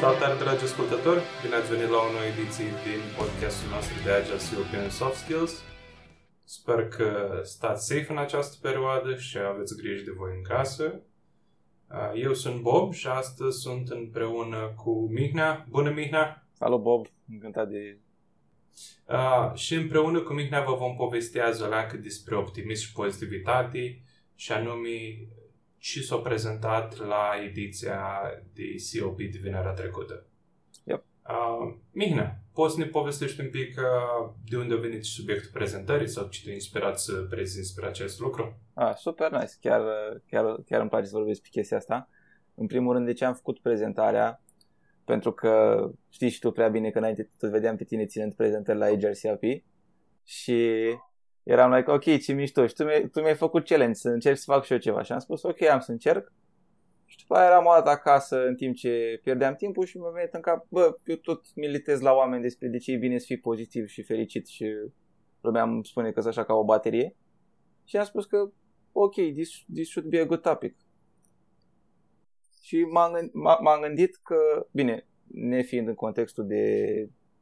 Salutare, 0.00 0.38
dragi 0.38 0.64
ascultători! 0.64 1.20
Bine 1.42 1.54
ați 1.54 1.70
venit 1.74 1.90
la 1.94 2.00
o 2.06 2.10
nouă 2.12 2.26
ediție 2.34 2.70
din 2.86 3.02
podcastul 3.18 3.68
nostru 3.76 3.96
de 4.04 4.10
Agile 4.10 4.40
European 4.54 4.88
Soft 4.90 5.18
Skills. 5.22 5.54
Sper 6.44 6.88
că 6.88 7.40
stați 7.44 7.86
safe 7.86 8.06
în 8.08 8.18
această 8.18 8.56
perioadă 8.66 9.16
și 9.16 9.38
aveți 9.38 9.76
grijă 9.76 10.02
de 10.04 10.10
voi 10.20 10.32
în 10.36 10.42
casă. 10.42 10.86
Uh, 11.90 12.12
eu 12.14 12.34
sunt 12.34 12.60
Bob 12.60 12.92
și 12.92 13.06
astăzi 13.06 13.60
sunt 13.60 13.88
împreună 13.88 14.72
cu 14.82 15.08
Mihnea. 15.18 15.66
Bună, 15.68 15.90
Mihnea! 15.90 16.46
Salut, 16.52 16.82
Bob! 16.82 17.06
Încântat 17.32 17.68
de... 17.68 17.98
Uh, 19.06 19.54
și 19.54 19.74
împreună 19.74 20.20
cu 20.20 20.32
Mihnea 20.32 20.64
vă 20.64 20.74
vom 20.74 20.96
povesti 20.96 21.38
azi 21.38 21.62
o 21.62 21.68
leacă 21.68 21.96
despre 21.96 22.36
optimism 22.36 22.86
și 22.86 22.92
pozitivitate 22.92 24.02
și 24.34 24.52
anume 24.52 24.98
și 25.82 26.04
s-a 26.04 26.16
prezentat 26.16 26.98
la 26.98 27.30
ediția 27.44 28.20
de 28.52 28.64
COP 29.00 29.16
de 29.16 29.38
vinerea 29.42 29.72
trecută. 29.72 30.26
Yep. 30.84 31.04
Uh, 31.28 31.74
Mihnea, 31.92 32.42
poți 32.52 32.74
să 32.74 32.80
ne 32.80 32.86
povestești 32.86 33.40
un 33.40 33.50
pic 33.50 33.78
uh, 33.78 34.32
de 34.48 34.56
unde 34.56 34.74
a 34.74 34.76
venit 34.76 35.04
subiectul 35.04 35.50
prezentării 35.52 36.08
sau 36.08 36.28
ce 36.28 36.44
te-a 36.44 36.52
inspirat 36.52 37.00
să 37.00 37.12
prezinți 37.12 37.56
despre 37.56 37.86
acest 37.86 38.20
lucru? 38.20 38.58
Ah, 38.74 38.94
super 38.94 39.30
nice, 39.30 39.52
chiar, 39.60 39.82
chiar, 40.26 40.56
chiar 40.66 40.80
îmi 40.80 40.88
place 40.88 41.06
să 41.06 41.16
vorbesc 41.16 41.42
pe 41.42 41.48
chestia 41.50 41.76
asta. 41.76 42.08
În 42.54 42.66
primul 42.66 42.92
rând, 42.92 43.06
de 43.06 43.12
ce 43.12 43.24
am 43.24 43.34
făcut 43.34 43.58
prezentarea? 43.58 44.42
Pentru 45.04 45.32
că 45.32 45.84
știi 46.08 46.28
și 46.28 46.38
tu 46.38 46.50
prea 46.50 46.68
bine 46.68 46.90
că 46.90 46.98
înainte 46.98 47.30
tot 47.38 47.50
vedeam 47.50 47.76
pe 47.76 47.84
tine 47.84 48.06
ținând 48.06 48.34
prezentări 48.34 48.78
la 48.78 48.86
AGRCAP 48.86 49.42
și 50.24 50.68
eram 51.42 51.72
like, 51.72 51.90
ok, 51.90 52.18
ce 52.18 52.32
mișto. 52.32 52.66
Și 52.66 52.74
tu 52.74 52.84
mi-ai, 52.84 53.08
tu 53.08 53.20
mi-ai 53.20 53.34
făcut 53.34 53.66
challenge 53.66 53.94
să 53.94 54.08
încerc 54.08 54.36
să 54.36 54.44
fac 54.46 54.64
și 54.64 54.72
eu 54.72 54.78
ceva. 54.78 55.02
Și 55.02 55.12
am 55.12 55.18
spus, 55.18 55.42
ok, 55.42 55.62
am 55.62 55.80
să 55.80 55.90
încerc. 55.90 56.32
Și 57.04 57.16
după 57.16 57.34
aia 57.34 57.46
eram 57.46 57.64
o 57.66 57.70
dată 57.72 57.90
acasă 57.90 58.46
în 58.46 58.54
timp 58.54 58.74
ce 58.74 59.20
pierdeam 59.22 59.54
timpul 59.54 59.84
și 59.84 59.98
mi-a 59.98 60.10
venit 60.10 60.34
în 60.34 60.40
cap, 60.40 60.66
bă, 60.68 60.96
eu 61.04 61.16
tot 61.16 61.54
militez 61.54 62.00
la 62.00 62.12
oameni 62.12 62.42
despre 62.42 62.68
de 62.68 62.78
ce 62.78 62.92
e 62.92 62.96
bine 62.96 63.18
să 63.18 63.24
fii 63.26 63.38
pozitiv 63.38 63.86
și 63.86 64.02
fericit 64.02 64.46
și 64.46 64.66
lumea 65.40 65.62
îmi 65.62 65.84
spune 65.84 66.10
că 66.10 66.20
sunt 66.20 66.32
așa 66.32 66.44
ca 66.44 66.54
o 66.54 66.64
baterie. 66.64 67.16
Și 67.84 67.96
am 67.96 68.04
spus 68.04 68.26
că, 68.26 68.50
ok, 68.92 69.14
this, 69.14 69.50
this 69.74 69.88
should 69.88 70.08
be 70.08 70.20
a 70.20 70.24
good 70.24 70.40
topic. 70.40 70.76
Și 72.62 72.82
m-am, 72.82 73.12
gândit, 73.12 73.34
m-am 73.34 73.80
gândit 73.80 74.16
că, 74.16 74.66
bine, 74.72 75.06
nefiind 75.26 75.88
în 75.88 75.94
contextul 75.94 76.46
de 76.46 76.64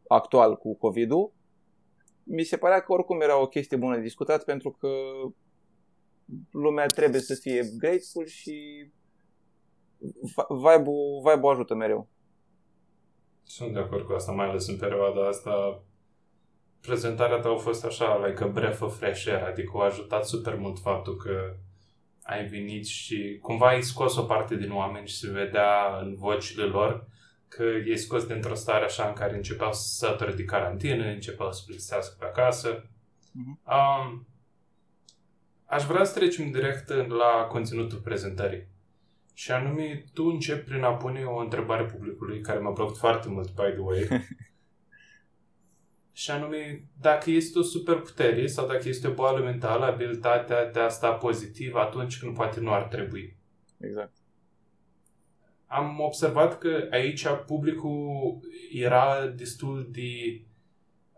actual 0.06 0.56
cu 0.56 0.76
COVID-ul, 0.76 1.32
mi 2.28 2.42
se 2.42 2.56
părea 2.56 2.80
că 2.80 2.92
oricum 2.92 3.20
era 3.20 3.40
o 3.40 3.46
chestie 3.46 3.76
bună 3.76 3.94
de 3.96 4.02
discutat 4.02 4.44
pentru 4.44 4.70
că 4.70 4.88
lumea 6.50 6.86
trebuie 6.86 7.20
să 7.20 7.34
fie 7.34 7.62
grateful 7.78 8.26
și 8.26 8.90
vibe-ul, 10.48 11.22
vibe 11.24 11.48
ajută 11.48 11.74
mereu. 11.74 12.08
Sunt 13.42 13.72
de 13.72 13.78
acord 13.78 14.06
cu 14.06 14.12
asta, 14.12 14.32
mai 14.32 14.48
ales 14.48 14.68
în 14.68 14.76
perioada 14.76 15.28
asta. 15.28 15.82
Prezentarea 16.80 17.38
ta 17.38 17.48
a 17.48 17.56
fost 17.56 17.84
așa, 17.84 18.26
like 18.26 18.42
a 18.42 18.46
breath 18.46 18.80
of 18.80 18.98
fresh 18.98 19.26
air, 19.26 19.42
adică 19.42 19.70
a 19.74 19.84
ajutat 19.84 20.26
super 20.26 20.54
mult 20.54 20.78
faptul 20.78 21.16
că 21.16 21.56
ai 22.22 22.46
venit 22.46 22.86
și 22.86 23.38
cumva 23.42 23.68
ai 23.68 23.82
scos 23.82 24.16
o 24.16 24.22
parte 24.22 24.56
din 24.56 24.72
oameni 24.72 25.08
și 25.08 25.16
se 25.16 25.30
vedea 25.30 25.98
în 26.00 26.14
vocile 26.14 26.64
lor 26.64 27.06
că 27.48 27.64
e 27.84 27.94
scos 27.94 28.26
dintr-o 28.26 28.54
stare 28.54 28.84
așa 28.84 29.06
în 29.06 29.12
care 29.12 29.36
începeau 29.36 29.72
să 29.72 30.06
sătură 30.06 30.32
de 30.32 30.44
carantină, 30.44 31.04
începeau 31.04 31.52
să 31.52 31.62
plictisească 31.66 32.16
pe 32.18 32.24
acasă. 32.24 32.84
Uh-huh. 32.84 33.72
Um, 33.74 34.26
aș 35.64 35.84
vrea 35.84 36.04
să 36.04 36.18
trecem 36.18 36.50
direct 36.50 36.88
la 37.08 37.46
conținutul 37.50 37.98
prezentării. 37.98 38.66
Și 39.34 39.50
anume, 39.52 40.04
tu 40.14 40.24
începi 40.24 40.68
prin 40.68 40.82
a 40.82 40.94
pune 40.94 41.24
o 41.24 41.36
întrebare 41.36 41.84
publicului, 41.84 42.40
care 42.40 42.58
m-a 42.58 42.72
plăcut 42.72 42.96
foarte 42.96 43.28
mult, 43.28 43.54
by 43.54 43.70
the 43.70 43.80
way. 43.80 44.08
și 46.12 46.30
anume, 46.30 46.84
dacă 47.00 47.30
este 47.30 47.58
o 47.58 47.62
superputere 47.62 48.46
sau 48.46 48.66
dacă 48.66 48.88
este 48.88 49.08
o 49.08 49.14
boală 49.14 49.44
mentală, 49.44 49.84
abilitatea 49.84 50.70
de 50.70 50.80
a 50.80 50.88
sta 50.88 51.12
pozitiv 51.12 51.74
atunci 51.74 52.18
când 52.18 52.34
poate 52.34 52.60
nu 52.60 52.72
ar 52.72 52.82
trebui. 52.82 53.36
Exact 53.80 54.17
am 55.68 56.00
observat 56.00 56.58
că 56.58 56.86
aici 56.90 57.26
publicul 57.46 58.38
era 58.72 59.26
destul 59.26 59.88
de 59.90 60.40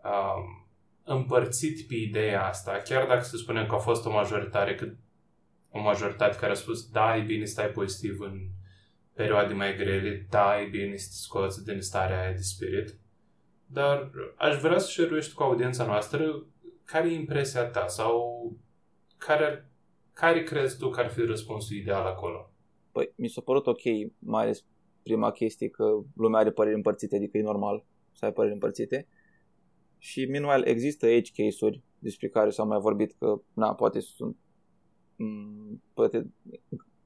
um, 0.03 0.67
împărțit 1.03 1.87
pe 1.87 1.95
ideea 1.95 2.47
asta, 2.47 2.81
chiar 2.83 3.07
dacă 3.07 3.23
se 3.23 3.37
spune 3.37 3.65
că 3.65 3.75
a 3.75 3.77
fost 3.77 4.05
o 4.05 4.11
majoritate, 4.11 4.75
că, 4.75 4.87
o 5.71 5.79
majoritate 5.79 6.37
care 6.37 6.51
a 6.51 6.55
spus 6.55 6.89
da, 6.89 7.17
e 7.17 7.21
bine 7.21 7.45
stai 7.45 7.67
pozitiv 7.67 8.19
în 8.19 8.39
perioade 9.13 9.53
mai 9.53 9.75
grele, 9.75 10.25
da, 10.29 10.61
e 10.61 10.65
bine 10.65 10.95
să 10.95 11.07
te 11.07 11.15
scoți 11.15 11.65
din 11.65 11.81
starea 11.81 12.21
aia 12.21 12.31
de 12.31 12.41
spirit. 12.41 12.95
Dar 13.65 14.11
aș 14.37 14.59
vrea 14.59 14.77
să 14.77 14.89
șeruiești 14.89 15.33
cu 15.33 15.43
audiența 15.43 15.85
noastră 15.85 16.43
care 16.85 17.09
e 17.09 17.13
impresia 17.13 17.63
ta 17.63 17.87
sau 17.87 18.41
care, 19.17 19.71
care 20.13 20.43
crezi 20.43 20.77
tu 20.77 20.89
că 20.89 20.99
ar 20.99 21.09
fi 21.09 21.21
răspunsul 21.21 21.75
ideal 21.75 22.05
acolo? 22.05 22.51
Păi, 22.91 23.13
mi 23.15 23.27
s-a 23.27 23.41
părut 23.41 23.67
ok, 23.67 23.81
mai 24.19 24.43
ales 24.43 24.63
prima 25.03 25.31
chestie 25.31 25.69
că 25.69 25.99
lumea 26.15 26.39
are 26.39 26.51
păreri 26.51 26.75
împărțite, 26.75 27.15
adică 27.15 27.37
e 27.37 27.41
normal 27.41 27.85
să 28.11 28.25
ai 28.25 28.33
păreri 28.33 28.53
împărțite. 28.53 29.07
Și 29.97 30.25
meanwhile 30.25 30.69
există 30.69 31.07
edge 31.07 31.43
case-uri 31.43 31.81
despre 31.99 32.27
care 32.27 32.49
s-a 32.49 32.63
mai 32.63 32.79
vorbit 32.79 33.15
că, 33.19 33.41
na, 33.53 33.73
poate 33.73 33.99
sunt 33.99 34.37
mm, 35.15 35.83
poate, 35.93 36.31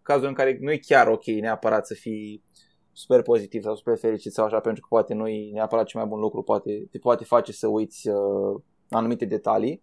cazul 0.02 0.28
în 0.28 0.34
care 0.34 0.58
nu 0.62 0.72
e 0.72 0.78
chiar 0.78 1.08
ok 1.08 1.26
neapărat 1.26 1.88
să 1.88 1.94
fii 1.94 2.44
super 2.92 3.22
pozitiv 3.22 3.64
sau 3.64 3.76
super 3.76 3.98
fericit 3.98 4.32
sau 4.32 4.46
așa, 4.46 4.60
pentru 4.60 4.82
că 4.82 4.88
poate 4.90 5.14
nu 5.14 5.28
e 5.28 5.52
neapărat 5.52 5.86
cel 5.86 6.00
mai 6.00 6.10
bun 6.10 6.20
lucru, 6.20 6.44
poate, 6.44 6.88
te 6.92 6.98
poate 6.98 7.24
face 7.24 7.52
să 7.52 7.68
uiți 7.68 8.10
uh, 8.10 8.62
anumite 8.90 9.26
detalii, 9.26 9.82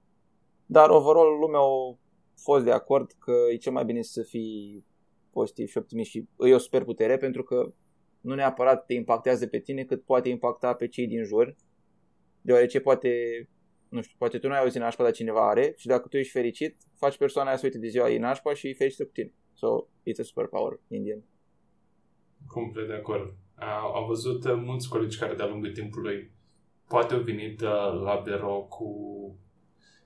dar 0.67 0.91
overall 0.91 1.39
lumea 1.41 1.61
a 1.61 1.99
fost 2.37 2.65
de 2.65 2.73
acord 2.73 3.11
că 3.19 3.33
e 3.53 3.57
cel 3.57 3.73
mai 3.73 3.85
bine 3.85 4.03
să 4.03 4.23
fii 4.23 4.85
pozitiv 5.33 5.69
și 5.69 5.79
optimist 5.79 6.11
și 6.11 6.29
e 6.39 6.55
o 6.55 6.59
super 6.59 6.85
putere 6.85 7.17
pentru 7.17 7.43
că 7.43 7.73
nu 8.21 8.35
neapărat 8.35 8.87
te 8.87 8.95
impactează 8.95 9.47
pe 9.47 9.59
tine 9.59 9.85
cât 9.85 10.05
poate 10.05 10.29
impacta 10.29 10.75
pe 10.75 10.89
cei 10.89 11.07
din 11.07 11.25
jur 11.25 11.57
deoarece 12.41 12.81
poate 12.81 13.11
nu 13.89 14.03
știu, 14.03 14.15
poate 14.19 14.39
tu 14.39 14.47
nu 14.47 14.53
ai 14.53 14.61
auzit 14.61 14.81
nașpa, 14.81 15.03
dar 15.03 15.13
cineva 15.13 15.49
are 15.49 15.75
și 15.77 15.87
dacă 15.87 16.09
tu 16.09 16.17
ești 16.17 16.33
fericit, 16.33 16.77
faci 16.99 17.17
persoana 17.17 17.49
aia 17.49 17.59
să 17.59 17.67
uite 17.67 17.79
de 17.79 17.89
ziua 17.89 18.11
ei 18.11 18.19
nașpa 18.19 18.55
și 18.55 18.69
e 18.69 18.75
fericită 18.75 19.05
cu 19.05 19.11
tine. 19.13 19.33
So, 19.53 19.67
it's 20.11 20.21
a 20.21 20.23
superpower 20.23 20.81
in 20.89 21.03
the 21.03 21.13
end. 21.13 21.23
Complet 22.47 22.87
de 22.87 22.95
acord. 22.95 23.35
Am 23.95 24.07
văzut 24.07 24.45
uh, 24.45 24.55
mulți 24.65 24.89
colegi 24.89 25.19
care 25.19 25.35
de-a 25.35 25.47
lungul 25.47 25.73
timpului 25.73 26.31
poate 26.89 27.15
au 27.15 27.21
venit 27.21 27.61
uh, 27.61 28.01
la 28.05 28.23
birou 28.25 28.65
cu 28.65 28.87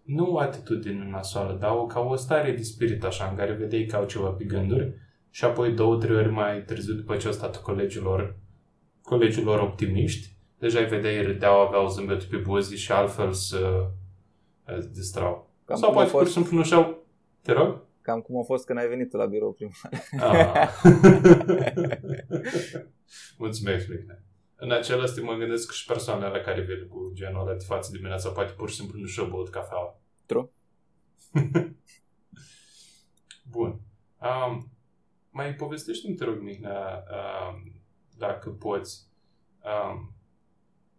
nu 0.03 0.33
o 0.33 0.39
atitudine 0.39 1.09
nasoală, 1.09 1.59
dar 1.61 1.77
o, 1.77 1.87
ca 1.87 2.01
o 2.01 2.17
stare 2.17 2.53
de 2.53 2.63
spirit 2.63 3.05
așa, 3.05 3.29
în 3.29 3.37
care 3.37 3.53
vedeai 3.53 3.85
că 3.85 3.97
au 3.97 4.07
ceva 4.07 4.31
pe 4.31 4.45
gânduri 4.45 4.95
și 5.37 5.45
apoi 5.45 5.73
două, 5.73 5.97
trei 5.97 6.17
ori 6.17 6.31
mai 6.31 6.63
târziu, 6.63 6.95
după 6.95 7.17
ce 7.17 7.27
au 7.27 7.33
stat 7.33 7.63
colegilor, 7.63 8.37
colegilor 9.03 9.61
optimiști, 9.61 10.37
deja 10.59 10.79
îi 10.79 10.87
vedeai, 10.87 11.23
râdeau, 11.23 11.61
aveau 11.61 11.89
zâmbetul 11.89 12.29
pe 12.31 12.37
buzi 12.37 12.77
și 12.77 12.93
altfel 12.93 13.33
să 13.33 13.91
se 14.65 14.91
distrau. 14.93 15.51
Cam 15.65 15.77
Sau 15.77 15.93
poate 15.93 16.11
pur 16.11 16.27
și 16.27 16.33
simplu 16.33 16.57
nu 16.57 16.63
și-au... 16.63 17.07
Te 17.43 17.53
rog? 17.53 17.83
Cam 18.01 18.21
cum 18.21 18.39
a 18.39 18.43
fost 18.43 18.67
când 18.67 18.79
ai 18.79 18.89
venit 18.89 19.13
la 19.13 19.27
birou 19.27 19.53
prima 19.53 19.73
ah. 20.19 20.69
Mulțumesc, 23.39 23.89
bine. 23.89 24.25
În 24.57 24.71
același 24.71 25.13
timp 25.13 25.27
mă 25.27 25.35
gândesc 25.35 25.73
și 25.73 25.87
persoanele 25.87 26.41
care 26.41 26.61
vin 26.61 26.89
cu 26.89 27.11
genul 27.15 27.41
ăla 27.41 27.57
de 27.57 27.65
față 27.65 27.91
dimineața, 27.93 28.31
poate 28.31 28.53
pur 28.53 28.71
și 28.71 28.77
simplu 28.77 28.99
nu 28.99 29.07
și-au 29.07 29.27
băut 29.27 29.49
cafeaua. 29.49 30.01
True. 30.27 30.51
Bun. 33.55 33.81
Um, 34.21 34.71
mai 35.37 35.55
povestește-mi, 35.55 36.15
te 36.15 36.25
rog, 36.25 36.41
Mihnea, 36.41 37.05
um, 37.11 37.73
dacă 38.19 38.51
poți, 38.51 39.07
um, 39.65 40.15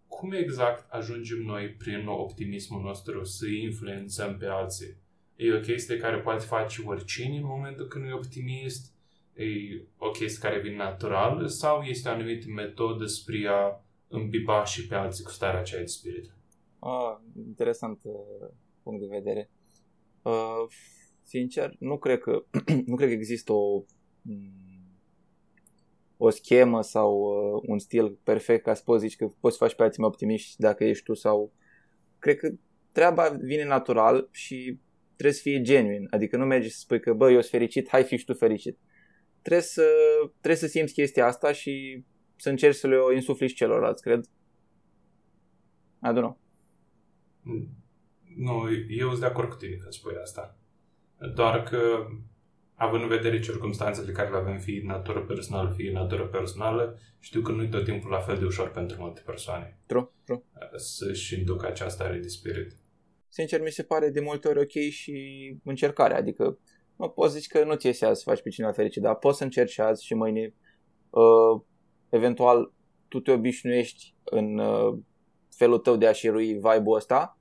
cum 0.07 0.31
exact 0.31 0.89
ajungem 0.89 1.37
noi 1.37 1.69
prin 1.69 2.07
optimismul 2.07 2.81
nostru 2.81 3.23
să 3.23 3.47
influențăm 3.47 4.37
pe 4.37 4.45
alții? 4.45 4.95
E 5.35 5.53
o 5.53 5.59
chestie 5.59 5.97
care 5.97 6.19
poate 6.19 6.45
face 6.45 6.81
oricine 6.85 7.37
în 7.37 7.45
momentul 7.45 7.87
când 7.87 8.05
e 8.05 8.13
optimist? 8.13 8.93
E 9.33 9.45
o 9.97 10.09
chestie 10.09 10.49
care 10.49 10.61
vine 10.61 10.75
natural? 10.75 11.47
Sau 11.47 11.81
este 11.81 12.09
o 12.09 12.11
anumită 12.11 12.45
metodă 12.49 13.05
spre 13.05 13.47
a 13.47 13.81
îmbiba 14.07 14.65
și 14.65 14.87
pe 14.87 14.95
alții 14.95 15.23
cu 15.23 15.31
starea 15.31 15.59
aceea 15.59 15.81
de 15.81 15.87
spirit? 15.87 16.31
Ah, 16.79 17.17
interesant 17.47 18.01
uh, 18.03 18.49
punct 18.83 19.01
de 19.01 19.07
vedere. 19.09 19.49
Uh, 20.21 20.65
sincer, 21.23 21.75
nu 21.79 21.97
cred 21.97 22.19
că 22.19 22.43
nu 22.85 22.95
cred 22.95 23.07
că 23.07 23.13
există 23.13 23.53
o 23.53 23.83
o 26.17 26.29
schemă 26.29 26.81
sau 26.81 27.19
uh, 27.19 27.61
un 27.65 27.79
stil 27.79 28.19
perfect 28.23 28.63
ca 28.63 28.73
să 28.73 28.81
poți 28.85 29.07
zici 29.07 29.15
că 29.15 29.27
poți 29.39 29.57
face 29.57 29.75
pe 29.75 29.83
alții 29.83 30.01
mai 30.01 30.09
optimiști 30.09 30.61
dacă 30.61 30.83
ești 30.83 31.03
tu 31.03 31.13
sau... 31.13 31.53
Cred 32.19 32.37
că 32.37 32.49
treaba 32.91 33.29
vine 33.29 33.65
natural 33.65 34.29
și 34.31 34.79
trebuie 35.13 35.35
să 35.35 35.41
fie 35.41 35.61
genuine. 35.61 36.07
Adică 36.09 36.37
nu 36.37 36.45
mergi 36.45 36.69
să 36.69 36.79
spui 36.79 36.99
că 36.99 37.13
bă, 37.13 37.31
eu 37.31 37.39
sunt 37.39 37.51
fericit, 37.51 37.89
hai 37.89 38.03
fi 38.03 38.17
și 38.17 38.25
tu 38.25 38.33
fericit. 38.33 38.77
Trebuie 39.41 39.63
să, 39.63 39.85
trebuie 40.29 40.55
să 40.55 40.67
simți 40.67 40.93
chestia 40.93 41.25
asta 41.25 41.51
și 41.51 42.03
să 42.35 42.49
încerci 42.49 42.75
să 42.75 42.87
le 42.87 42.97
insufli 43.13 43.47
și 43.47 43.55
celorlalți, 43.55 44.01
cred. 44.01 44.25
I 46.03 46.09
don't 46.09 46.13
know. 46.13 46.39
Nu, 48.35 48.69
eu 48.89 49.07
sunt 49.07 49.19
de 49.19 49.25
acord 49.25 49.49
cu 49.49 49.55
tine 49.55 49.75
că 49.75 49.89
spui 49.89 50.15
asta. 50.21 50.57
Doar 51.35 51.63
că, 51.63 52.07
având 52.79 53.01
în 53.03 53.07
vedere 53.07 53.39
circunstanțele 53.39 54.11
care 54.11 54.29
le 54.29 54.37
avem, 54.37 54.59
fie 54.59 54.81
natură 54.85 55.21
personală, 55.21 55.73
fie 55.75 55.91
natură 55.91 56.27
personală, 56.27 56.99
știu 57.19 57.41
că 57.41 57.51
nu-i 57.51 57.69
tot 57.69 57.83
timpul 57.83 58.09
la 58.09 58.19
fel 58.19 58.37
de 58.37 58.45
ușor 58.45 58.71
pentru 58.71 58.97
multe 58.99 59.21
persoane. 59.25 59.79
True, 59.85 60.09
true. 60.23 60.41
Să-și 60.75 61.37
inducă 61.37 61.65
această 61.65 62.03
stare 62.03 62.17
de 62.17 62.27
spirit. 62.27 62.71
Sincer, 63.29 63.61
mi 63.61 63.71
se 63.71 63.83
pare 63.83 64.09
de 64.09 64.19
multe 64.19 64.47
ori 64.47 64.59
ok 64.59 64.89
și 64.89 65.15
încercarea, 65.63 66.17
adică 66.17 66.59
nu 66.95 67.09
poți 67.09 67.33
zici 67.33 67.47
că 67.47 67.63
nu 67.63 67.75
ți 67.75 67.85
iese 67.85 68.05
azi 68.05 68.21
să 68.23 68.29
faci 68.29 68.41
pe 68.41 68.49
cineva 68.49 68.73
fericit, 68.73 69.01
dar 69.01 69.15
poți 69.15 69.37
să 69.37 69.43
încerci 69.43 69.79
azi 69.79 70.05
și 70.05 70.13
mâine 70.13 70.53
uh, 71.09 71.61
eventual 72.09 72.73
tu 73.07 73.19
te 73.19 73.31
obișnuiești 73.31 74.15
în 74.23 74.57
uh, 74.57 74.97
felul 75.55 75.77
tău 75.77 75.95
de 75.95 76.07
a 76.07 76.11
șirui 76.11 76.53
vibe-ul 76.53 76.95
ăsta 76.95 77.39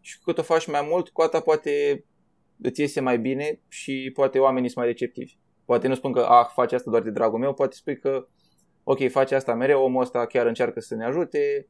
și 0.00 0.18
cu 0.18 0.24
cât 0.24 0.38
o 0.38 0.42
faci 0.42 0.66
mai 0.66 0.86
mult, 0.90 1.08
cu 1.08 1.22
atât 1.22 1.44
poate 1.44 2.04
îți 2.62 2.80
iese 2.80 3.00
mai 3.00 3.18
bine 3.18 3.60
și 3.68 4.10
poate 4.14 4.38
oamenii 4.38 4.68
sunt 4.68 4.84
mai 4.84 4.92
receptivi. 4.92 5.32
Poate 5.64 5.88
nu 5.88 5.94
spun 5.94 6.12
că, 6.12 6.20
ah, 6.20 6.46
faci 6.54 6.72
asta 6.72 6.90
doar 6.90 7.02
de 7.02 7.10
dragul 7.10 7.38
meu, 7.38 7.54
poate 7.54 7.76
spui 7.76 7.98
că, 7.98 8.28
ok, 8.84 9.10
faci 9.10 9.32
asta 9.32 9.54
mereu, 9.54 9.82
omul 9.82 10.02
ăsta 10.02 10.26
chiar 10.26 10.46
încearcă 10.46 10.80
să 10.80 10.94
ne 10.94 11.04
ajute, 11.04 11.68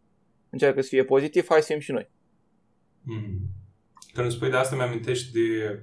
încearcă 0.50 0.80
să 0.80 0.88
fie 0.88 1.04
pozitiv, 1.04 1.46
hai 1.48 1.60
să 1.60 1.72
fim 1.72 1.80
și 1.80 1.92
noi. 1.92 2.10
Mm. 3.02 3.40
Când 4.12 4.30
spui 4.30 4.50
de 4.50 4.56
asta, 4.56 4.76
mi-amintești 4.76 5.32
de, 5.32 5.82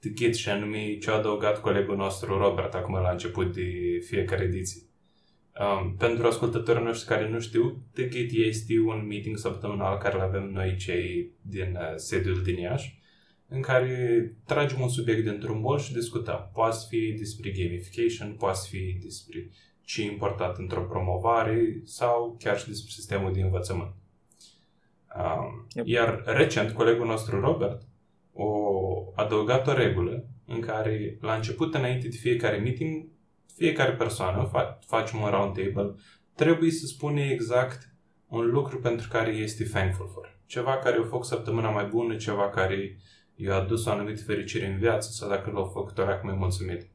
de 0.00 0.12
Git 0.12 0.34
și 0.34 0.48
anume 0.48 0.98
ce 0.98 1.10
a 1.10 1.14
adăugat 1.14 1.60
colegul 1.60 1.96
nostru 1.96 2.38
Robert 2.38 2.74
acum 2.74 2.94
la 2.94 3.10
început 3.10 3.54
de 3.54 3.98
fiecare 4.06 4.42
ediție. 4.42 4.82
Um, 5.60 5.94
pentru 5.96 6.26
ascultătorii 6.26 6.82
noștri 6.82 7.08
care 7.08 7.28
nu 7.28 7.40
știu, 7.40 7.82
The 7.92 8.04
Gate 8.04 8.36
este 8.36 8.78
un 8.78 9.06
meeting 9.06 9.36
săptămânal 9.38 9.98
care 9.98 10.14
îl 10.14 10.20
avem 10.20 10.50
noi 10.52 10.76
cei 10.76 11.32
din 11.42 11.78
uh, 11.80 11.92
sediul 11.96 12.42
din 12.42 12.56
Iași, 12.58 12.99
în 13.50 13.60
care 13.60 14.34
tragem 14.44 14.80
un 14.80 14.88
subiect 14.88 15.24
dintr-un 15.24 15.60
bol 15.60 15.78
și 15.78 15.92
discutăm. 15.92 16.50
Poate 16.52 16.76
fi 16.88 17.14
despre 17.18 17.50
gamification, 17.50 18.34
poate 18.38 18.58
fi 18.68 18.98
despre 19.02 19.50
ce 19.82 20.02
e 20.02 20.10
important 20.10 20.56
într-o 20.56 20.82
promovare 20.82 21.80
sau 21.84 22.36
chiar 22.38 22.58
și 22.58 22.68
despre 22.68 22.90
sistemul 22.90 23.32
de 23.32 23.40
învățământ. 23.40 23.94
Um, 25.16 25.66
yep. 25.74 25.86
Iar 25.86 26.22
recent, 26.26 26.70
colegul 26.70 27.06
nostru 27.06 27.40
Robert 27.40 27.82
o 28.32 29.12
adăugat 29.14 29.66
o 29.66 29.72
regulă 29.72 30.24
în 30.46 30.60
care 30.60 31.18
la 31.20 31.34
început, 31.34 31.74
înainte 31.74 32.08
de 32.08 32.16
fiecare 32.16 32.56
meeting, 32.56 33.06
fiecare 33.56 33.92
persoană, 33.92 34.50
fa- 34.50 34.78
facem 34.86 35.20
un 35.20 35.28
round 35.28 35.54
table, 35.54 35.94
trebuie 36.34 36.70
să 36.70 36.86
spune 36.86 37.30
exact 37.30 37.94
un 38.26 38.50
lucru 38.50 38.78
pentru 38.78 39.08
care 39.08 39.30
este 39.30 39.64
thankful 39.64 40.10
for. 40.14 40.38
Ceva 40.46 40.76
care 40.76 40.98
o 40.98 41.04
făcut 41.04 41.26
săptămâna 41.26 41.70
mai 41.70 41.84
bună, 41.84 42.16
ceva 42.16 42.48
care 42.48 42.96
i-a 43.42 43.54
adus 43.54 43.84
o 43.84 43.90
anumită 43.90 44.22
fericire 44.22 44.66
în 44.66 44.78
viață 44.78 45.10
sau 45.10 45.28
dacă 45.28 45.50
l-a 45.50 45.64
făcut 45.64 45.98
o 45.98 46.02
mai 46.22 46.34
mulțumit. 46.38 46.86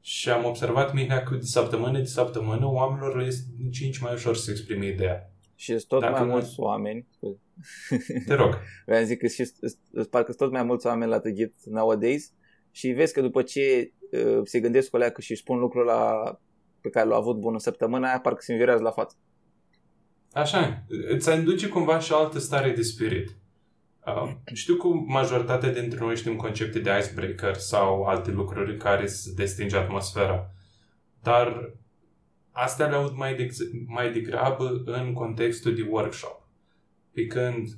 Și 0.00 0.30
am 0.30 0.44
observat, 0.44 0.92
Mihnea, 0.92 1.22
că 1.22 1.34
de 1.34 1.44
săptămână 1.44 1.98
de 1.98 2.04
săptămână 2.04 2.66
oamenilor 2.66 3.16
le 3.16 3.26
este 3.26 3.46
din 3.56 3.70
ce 3.70 3.98
mai 4.02 4.12
ușor 4.12 4.36
să 4.36 4.50
exprime 4.50 4.86
ideea. 4.86 5.30
Și 5.54 5.70
sunt 5.70 5.84
tot 5.84 6.00
Dacă 6.00 6.12
mai 6.12 6.28
mulți 6.28 6.60
oameni. 6.60 7.06
Te 8.26 8.34
rog. 8.34 8.58
Vreau 8.86 9.04
zic 9.04 9.18
că 9.18 9.26
și 9.26 9.52
parcă 10.10 10.32
sunt 10.32 10.36
tot 10.36 10.50
mai 10.50 10.62
mulți 10.62 10.86
oameni 10.86 11.10
la 11.10 11.18
The 11.18 11.50
nowadays 11.64 12.32
și 12.70 12.88
vezi 12.88 13.12
că 13.12 13.20
după 13.20 13.42
ce 13.42 13.92
uh, 14.10 14.40
se 14.44 14.60
gândesc 14.60 14.90
cu 14.90 14.96
că 14.96 15.20
și 15.20 15.30
își 15.30 15.40
spun 15.40 15.58
lucrul 15.58 15.84
la, 15.84 16.22
pe 16.80 16.88
care 16.88 17.08
l-au 17.08 17.20
avut 17.20 17.36
bună 17.36 17.58
săptămâna 17.58 18.08
aia, 18.08 18.20
parcă 18.20 18.40
se 18.42 18.52
învirează 18.52 18.82
la 18.82 18.90
față. 18.90 19.16
Așa, 20.32 20.84
îți 21.08 21.34
induce 21.34 21.68
cumva 21.68 21.98
și 21.98 22.12
altă 22.12 22.38
stare 22.38 22.70
de 22.70 22.82
spirit. 22.82 23.36
Uh, 24.06 24.32
știu 24.52 24.74
că 24.74 24.86
majoritatea 24.88 25.72
dintre 25.72 25.98
noi 25.98 26.16
știm 26.16 26.36
concepte 26.36 26.78
de 26.78 26.90
icebreaker 26.98 27.54
sau 27.54 28.02
alte 28.02 28.30
lucruri 28.30 28.76
care 28.76 29.06
să 29.06 29.30
destinge 29.36 29.76
atmosfera. 29.76 30.50
Dar 31.22 31.74
astea 32.50 32.86
le 32.86 32.94
aud 32.94 33.14
mai, 33.16 33.34
de, 33.34 33.48
mai 33.86 34.12
degrabă 34.12 34.82
în 34.84 35.12
contextul 35.12 35.74
de 35.74 35.86
workshop. 35.90 36.48
Pe 37.12 37.26
când 37.26 37.68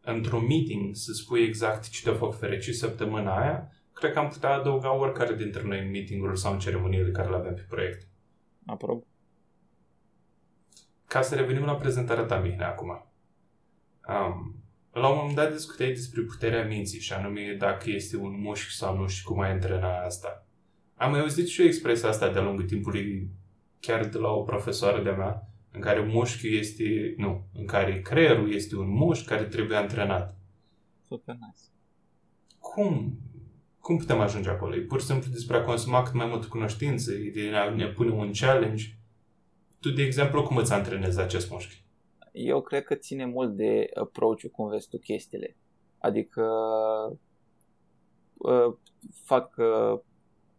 într-un 0.00 0.46
meeting 0.46 0.94
să 0.94 1.12
spui 1.12 1.42
exact 1.42 1.88
ce 1.88 2.02
te-a 2.02 2.14
făcut 2.14 2.38
fericit 2.38 2.76
săptămâna 2.76 3.40
aia, 3.40 3.72
cred 3.92 4.12
că 4.12 4.18
am 4.18 4.28
putea 4.28 4.54
adăuga 4.54 4.94
oricare 4.94 5.34
dintre 5.34 5.62
noi 5.62 5.80
în 5.80 5.90
meeting 5.90 6.36
sau 6.36 6.52
în 6.52 6.58
ceremoniile 6.58 7.10
care 7.10 7.28
le 7.28 7.36
avem 7.36 7.54
pe 7.54 7.66
proiect. 7.68 8.08
Aprob. 8.66 9.04
Ca 11.06 11.22
să 11.22 11.34
revenim 11.34 11.64
la 11.64 11.74
prezentarea 11.74 12.24
ta, 12.24 12.38
Mihnea, 12.38 12.68
acum. 12.68 13.06
Um, 14.08 14.65
la 15.00 15.08
un 15.08 15.16
moment 15.16 15.34
dat 15.34 15.52
discutai 15.52 15.92
despre 15.92 16.22
puterea 16.22 16.66
minții 16.66 17.00
și 17.00 17.12
anume 17.12 17.56
dacă 17.58 17.90
este 17.90 18.16
un 18.16 18.40
mușchi 18.40 18.74
sau 18.74 18.96
nu 18.96 19.06
și 19.06 19.22
cum 19.22 19.40
ai 19.40 19.50
antrena 19.50 20.04
asta. 20.04 20.46
Am 20.94 21.10
mai 21.10 21.20
auzit 21.20 21.48
și 21.48 21.60
eu 21.60 21.66
expresia 21.66 22.08
asta 22.08 22.32
de-a 22.32 22.42
lungul 22.42 22.64
timpului 22.64 23.30
chiar 23.80 24.06
de 24.06 24.18
la 24.18 24.28
o 24.28 24.42
profesoară 24.42 25.02
de 25.02 25.10
mea, 25.10 25.48
în 25.70 25.80
care 25.80 26.00
mușchiul 26.00 26.52
este, 26.52 27.14
nu, 27.16 27.46
în 27.52 27.66
care 27.66 28.00
creierul 28.00 28.54
este 28.54 28.76
un 28.76 28.88
mușchi 28.88 29.26
care 29.26 29.44
trebuie 29.44 29.76
antrenat. 29.76 30.36
Super 31.08 31.34
nice. 31.34 31.62
Cum? 32.58 33.18
Cum 33.80 33.96
putem 33.96 34.20
ajunge 34.20 34.48
acolo? 34.48 34.74
E 34.74 34.80
pur 34.80 35.00
și 35.00 35.06
simplu 35.06 35.30
despre 35.30 35.56
a 35.56 35.62
consuma 35.62 36.02
cât 36.02 36.14
mai 36.14 36.26
multă 36.26 36.46
cunoștință, 36.46 37.12
e 37.12 37.30
de 37.30 37.56
a 37.56 37.70
ne 37.70 37.86
pune 37.86 38.10
un 38.10 38.30
challenge. 38.32 38.84
Tu, 39.80 39.90
de 39.90 40.02
exemplu, 40.02 40.42
cum 40.42 40.56
îți 40.56 40.72
antrenezi 40.72 41.20
acest 41.20 41.50
mușchi? 41.50 41.84
Eu 42.38 42.60
cred 42.60 42.84
că 42.84 42.94
ține 42.94 43.24
mult 43.24 43.56
de 43.56 43.90
approach-ul 43.94 44.50
cum 44.50 44.68
vezi 44.68 44.88
tu 44.88 44.98
chestiile. 44.98 45.56
Adică 45.98 46.42
uh, 48.36 48.74
fac 49.24 49.54
uh, 49.56 50.00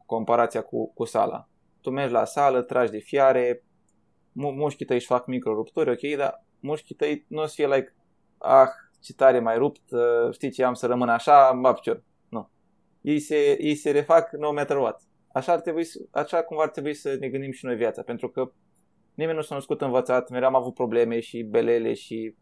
comparația 0.05 0.61
cu, 0.61 0.93
cu 0.93 1.05
sala 1.05 1.47
tu 1.87 1.93
mergi 1.93 2.13
la 2.13 2.25
sală, 2.25 2.61
tragi 2.61 2.91
de 2.91 2.97
fiare, 2.97 3.63
mu- 4.31 4.51
mușchii 4.51 4.85
tăi 4.85 4.95
își 4.95 5.05
fac 5.05 5.25
micro-rupturi, 5.25 5.89
ok, 5.89 6.17
dar 6.17 6.45
mușchii 6.59 6.95
tăi 6.95 7.25
nu 7.27 7.41
o 7.41 7.45
să 7.45 7.53
fie 7.55 7.67
like, 7.67 7.95
ah, 8.37 8.69
ce 8.99 9.13
tare 9.13 9.39
mai 9.39 9.57
rupt, 9.57 9.91
uh, 9.91 10.33
știi 10.33 10.49
ce 10.49 10.63
am 10.63 10.73
să 10.73 10.85
rămân 10.85 11.09
așa, 11.09 11.51
mă 11.51 11.73
picior. 11.73 12.03
Nu. 12.29 12.49
Ei 13.01 13.19
se, 13.19 13.63
ei 13.63 13.75
se 13.75 13.91
refac 13.91 14.31
no 14.31 14.53
matter 14.53 14.77
what. 14.77 15.01
Așa, 15.33 15.51
ar 15.51 15.59
trebui, 15.59 15.87
așa 16.11 16.43
cum 16.43 16.59
ar 16.59 16.69
trebui 16.69 16.93
să 16.93 17.15
ne 17.19 17.29
gândim 17.29 17.51
și 17.51 17.65
noi 17.65 17.75
viața, 17.75 18.01
pentru 18.01 18.29
că 18.29 18.51
nimeni 19.17 19.37
nu 19.37 19.43
s-a 19.43 19.55
născut 19.55 19.81
învățat, 19.81 20.29
mereu 20.29 20.47
am 20.47 20.55
avut 20.55 20.73
probleme 20.73 21.19
și 21.19 21.43
belele 21.43 21.93
și 21.93 22.35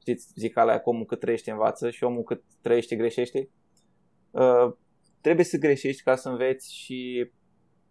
știți, 0.00 0.32
zic 0.34 0.56
alea 0.56 0.80
că 0.80 0.88
omul 0.88 1.04
cât 1.04 1.20
trăiește 1.20 1.50
învață 1.50 1.90
și 1.90 2.04
omul 2.04 2.22
cât 2.22 2.42
trăiește 2.62 2.96
greșește. 2.96 3.50
Uh, 4.30 4.72
trebuie 5.20 5.44
să 5.44 5.56
greșești 5.58 6.02
ca 6.02 6.16
să 6.16 6.28
înveți 6.28 6.74
și 6.74 7.30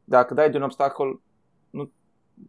dacă 0.03 0.33
dai 0.33 0.49
de 0.49 0.57
un 0.57 0.63
obstacol, 0.63 1.21
nu, 1.69 1.91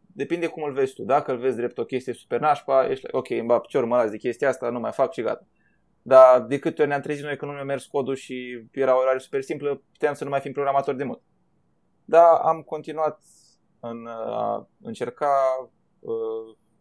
depinde 0.06 0.46
cum 0.46 0.62
îl 0.62 0.72
vezi 0.72 0.94
tu. 0.94 1.02
Dacă 1.02 1.32
îl 1.32 1.38
vezi 1.38 1.56
drept 1.56 1.78
o 1.78 1.84
chestie 1.84 2.12
super 2.12 2.40
nașpa, 2.40 2.90
ești 2.90 3.06
ok, 3.10 3.30
îmi 3.30 3.46
bat 3.46 3.60
picior, 3.60 3.84
mă 3.84 3.96
las 3.96 4.10
de 4.10 4.16
chestia 4.16 4.48
asta, 4.48 4.70
nu 4.70 4.80
mai 4.80 4.92
fac 4.92 5.12
și 5.12 5.22
gata. 5.22 5.46
Dar 6.02 6.40
de 6.40 6.58
câte 6.58 6.80
ori 6.80 6.90
ne-am 6.90 7.00
trezit 7.00 7.24
noi 7.24 7.36
că 7.36 7.44
nu 7.44 7.52
ne-a 7.52 7.64
mers 7.64 7.86
codul 7.86 8.14
și 8.14 8.66
era 8.72 8.96
o 8.96 9.00
orare 9.00 9.18
super 9.18 9.42
simplă, 9.42 9.82
puteam 9.92 10.14
să 10.14 10.24
nu 10.24 10.30
mai 10.30 10.40
fim 10.40 10.52
programatori 10.52 10.96
de 10.96 11.04
mult. 11.04 11.22
Dar 12.04 12.24
am 12.42 12.62
continuat 12.62 13.20
în 13.80 14.06
a 14.06 14.68
încerca, 14.80 15.30
uh, 15.62 15.68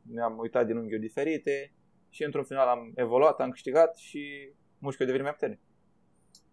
ne-am 0.01 0.37
uitat 0.37 0.65
din 0.65 0.77
unghiuri 0.77 1.01
diferite 1.01 1.73
și 2.09 2.23
într-un 2.23 2.43
final 2.43 2.67
am 2.67 2.91
evoluat, 2.95 3.39
am 3.39 3.49
câștigat 3.49 3.97
și 3.97 4.49
mușchiul 4.77 5.05
devine 5.05 5.23
mai 5.23 5.33
puternic. 5.33 5.59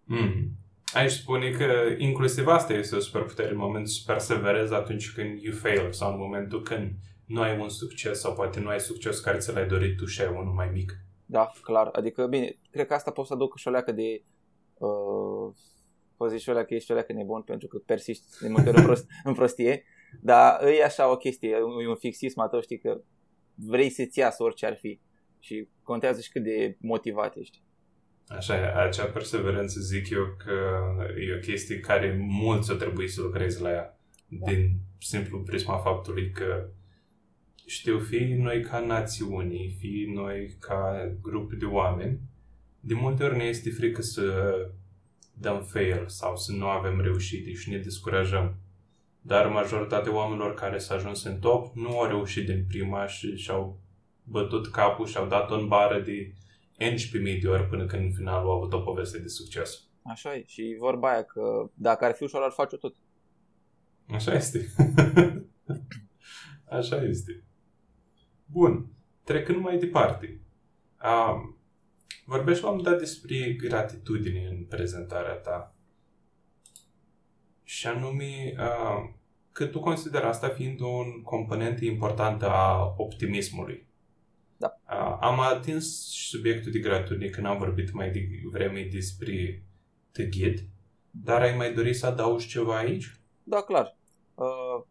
Mm. 0.05 0.51
Aș 0.95 1.13
spune 1.13 1.51
că 1.51 1.95
inclusiv 1.99 2.47
asta 2.47 2.73
este 2.73 2.97
o 2.97 3.01
superputere 3.01 3.51
în 3.51 3.57
momentul 3.57 3.93
să 3.93 4.03
perseverezi 4.07 4.75
atunci 4.75 5.13
când 5.13 5.43
you 5.43 5.55
fail 5.55 5.93
sau 5.93 6.13
în 6.13 6.19
momentul 6.19 6.63
când 6.63 6.91
nu 7.27 7.41
ai 7.41 7.59
un 7.59 7.69
succes 7.69 8.21
sau 8.21 8.35
poate 8.35 8.61
nu 8.61 8.69
ai 8.69 8.81
succes 8.81 9.21
care 9.21 9.39
ți 9.39 9.53
l-ai 9.53 9.67
dorit 9.67 9.97
tu 9.97 10.05
și 10.05 10.21
ai 10.21 10.29
unul 10.29 10.53
mai 10.53 10.71
mic. 10.73 10.93
Da, 11.27 11.51
clar. 11.63 11.89
Adică, 11.93 12.27
bine, 12.27 12.59
cred 12.71 12.87
că 12.87 12.95
asta 12.95 13.11
pot 13.11 13.27
să 13.27 13.33
aduc 13.33 13.59
și 13.59 13.69
o 13.69 13.71
leacă 13.71 13.93
de... 13.93 14.23
Uh, 14.75 15.55
poți 16.17 16.33
zici 16.33 16.43
și 16.43 16.49
o 16.49 16.53
leacă, 16.53 16.75
ești 16.75 16.91
o 16.91 16.95
leacă 16.95 17.13
nebun 17.13 17.43
pentru 17.43 17.69
că 17.69 17.79
persiști 17.79 18.25
de 18.41 18.49
multe 18.49 18.69
ori 18.69 18.79
în, 18.79 18.85
prost, 18.85 19.07
în 19.25 19.35
prostie, 19.35 19.85
dar 20.21 20.67
e 20.67 20.85
așa 20.85 21.11
o 21.11 21.17
chestie, 21.17 21.49
e 21.83 21.89
un 21.89 21.97
fixism 21.97 22.41
a 22.41 22.49
tău, 22.49 22.61
știi 22.61 22.79
că 22.79 23.01
vrei 23.55 23.91
să-ți 23.91 24.19
iasă 24.19 24.43
orice 24.43 24.67
ar 24.67 24.77
fi 24.77 25.01
și 25.39 25.69
contează 25.83 26.21
și 26.21 26.31
cât 26.31 26.43
de 26.43 26.77
motivat 26.81 27.37
ești. 27.37 27.63
Așa, 28.27 28.83
acea 28.83 29.05
perseverență 29.05 29.81
zic 29.81 30.11
eu 30.11 30.25
că 30.45 30.81
e 31.29 31.35
o 31.37 31.39
chestie 31.39 31.81
care 31.81 32.17
mulți 32.29 32.71
o 32.71 32.75
trebuie 32.75 33.09
să 33.09 33.21
lucreze 33.21 33.63
la 33.63 33.71
ea. 33.71 33.99
Da. 34.29 34.51
Din 34.51 34.71
simplu 34.99 35.41
prisma 35.41 35.77
faptului 35.77 36.31
că 36.31 36.69
știu, 37.67 37.99
fie 37.99 38.37
noi 38.37 38.63
ca 38.63 38.79
națiuni, 38.79 39.77
fie 39.79 40.13
noi 40.15 40.57
ca 40.61 41.13
grup 41.23 41.53
de 41.53 41.65
oameni, 41.65 42.21
de 42.81 42.95
multe 42.95 43.25
ori 43.25 43.37
ne 43.37 43.45
este 43.45 43.71
frică 43.71 44.03
să 44.03 44.55
dăm 45.35 45.63
fail 45.63 46.05
sau 46.07 46.37
să 46.37 46.53
nu 46.53 46.67
avem 46.67 47.01
reușite 47.01 47.53
și 47.53 47.71
ne 47.71 47.79
descurajăm. 47.79 48.57
Dar 49.27 49.47
majoritatea 49.47 50.15
oamenilor 50.15 50.55
care 50.55 50.79
s-au 50.79 50.97
ajuns 50.97 51.25
în 51.25 51.39
top 51.39 51.75
nu 51.75 51.99
au 51.99 52.07
reușit 52.07 52.47
din 52.47 52.65
prima 52.69 53.07
și 53.07 53.37
și-au 53.37 53.81
bătut 54.23 54.71
capul 54.71 55.07
și 55.07 55.17
au 55.17 55.27
dat 55.27 55.51
în 55.51 55.69
bară 55.69 56.01
de 56.01 56.35
11.000 57.35 57.41
de 57.41 57.49
ori 57.49 57.69
până 57.69 57.87
când 57.87 58.03
în 58.03 58.13
final 58.13 58.45
au 58.45 58.51
avut 58.51 58.73
o 58.73 58.81
poveste 58.81 59.19
de 59.19 59.29
succes. 59.29 59.83
Așa 60.03 60.35
e. 60.35 60.45
Și 60.47 60.77
vorba 60.79 61.11
aia 61.11 61.23
că 61.23 61.71
dacă 61.75 62.05
ar 62.05 62.15
fi 62.15 62.23
ușor, 62.23 62.43
ar 62.43 62.51
face 62.51 62.77
tot. 62.77 62.97
Așa 64.09 64.33
este. 64.33 64.67
Așa 66.79 66.97
este. 67.03 67.45
Bun. 68.45 68.87
Trecând 69.25 69.59
mai 69.59 69.79
departe. 69.79 70.41
Um, 71.03 71.59
vorbești 72.25 72.65
la 72.65 72.71
un 72.71 72.83
dat 72.83 72.99
despre 72.99 73.53
gratitudine 73.53 74.47
în 74.47 74.65
prezentarea 74.65 75.35
ta. 75.35 75.74
Și 77.65 77.87
anume 77.87 78.55
uh, 78.59 79.11
că 79.53 79.67
tu 79.67 79.81
consideri 79.81 80.25
asta 80.25 80.49
fiind 80.49 80.81
un 80.81 81.23
component 81.23 81.81
important 81.81 82.43
a 82.43 82.95
optimismului. 82.97 83.87
Da. 84.57 84.81
Uh, 84.91 85.17
am 85.21 85.41
atins 85.41 85.85
subiectul 86.29 86.73
de 86.73 86.79
gratitudine 86.79 87.31
când 87.31 87.47
am 87.47 87.59
vorbit 87.59 87.93
mai 87.93 88.11
devreme 88.11 88.89
despre 88.93 89.63
The 90.13 90.25
Ghid, 90.25 90.69
dar 91.11 91.41
ai 91.41 91.57
mai 91.57 91.73
dori 91.73 91.95
să 91.95 92.07
adaugi 92.07 92.49
ceva 92.49 92.77
aici? 92.77 93.21
Da, 93.43 93.63
clar. 93.63 93.97
Uh, 94.35 94.85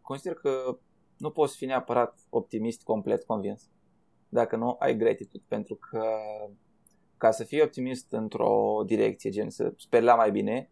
consider 0.00 0.34
că 0.34 0.78
nu 1.16 1.30
poți 1.30 1.56
fi 1.56 1.64
neapărat 1.64 2.18
optimist 2.30 2.82
complet 2.82 3.24
convins 3.24 3.68
dacă 4.34 4.56
nu 4.56 4.76
ai 4.78 4.96
gratitude, 4.96 5.44
pentru 5.48 5.74
că 5.74 6.04
ca 7.16 7.30
să 7.30 7.44
fii 7.44 7.62
optimist 7.62 8.12
într-o 8.12 8.82
direcție, 8.86 9.30
gen 9.30 9.50
să 9.50 9.72
speri 9.76 10.04
la 10.04 10.14
mai 10.14 10.30
bine, 10.30 10.70